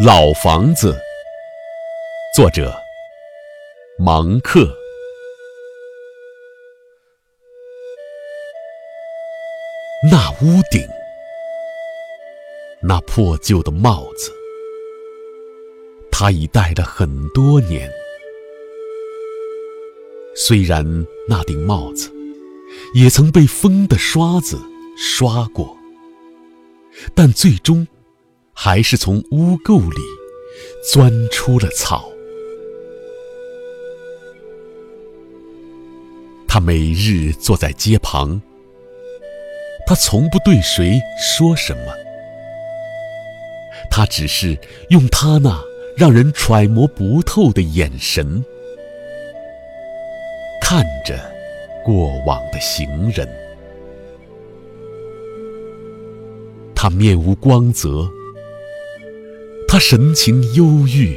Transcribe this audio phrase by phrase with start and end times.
[0.00, 0.96] 老房子，
[2.32, 2.72] 作者
[3.98, 4.72] 芒克。
[10.08, 10.86] 那屋顶，
[12.80, 14.30] 那破旧的帽子，
[16.12, 17.90] 他已戴了很多年。
[20.36, 20.86] 虽然
[21.28, 22.08] 那顶帽子
[22.94, 24.60] 也曾被风的刷子
[24.96, 25.76] 刷过，
[27.16, 27.84] 但最终。
[28.60, 30.00] 还是从污垢里
[30.90, 32.10] 钻出了草。
[36.48, 38.42] 他每日坐在街旁，
[39.86, 41.92] 他从不对谁说什么，
[43.88, 44.58] 他只是
[44.90, 45.62] 用他那
[45.96, 48.44] 让人揣摩不透的眼神
[50.60, 51.16] 看着
[51.84, 53.28] 过往的行人。
[56.74, 58.10] 他面无光泽。
[59.78, 61.16] 神情忧郁，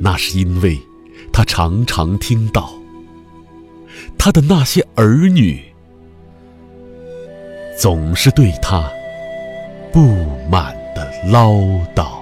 [0.00, 0.78] 那是因为
[1.32, 2.72] 他常常听到
[4.16, 5.60] 他的那些儿女
[7.76, 8.90] 总是对他
[9.92, 10.00] 不
[10.50, 11.52] 满的唠
[11.94, 12.19] 叨。